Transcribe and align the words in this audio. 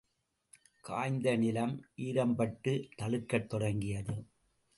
காய்ந்த 0.81 1.35
நிலம் 1.35 1.85
ஈரம் 1.95 2.35
பட்டுத் 2.35 2.89
தளிர்க்கத் 2.97 3.47
தொடங்கியது. 3.47 4.25